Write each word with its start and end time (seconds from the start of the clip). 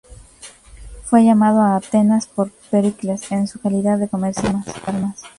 Fue 1.03 1.23
llamado 1.23 1.61
a 1.61 1.75
Atenas 1.75 2.25
por 2.25 2.49
Pericles 2.71 3.31
en 3.31 3.45
su 3.47 3.59
calidad 3.61 3.99
de 3.99 4.07
comerciante 4.07 4.71
de 4.73 4.81
armas. 4.87 5.21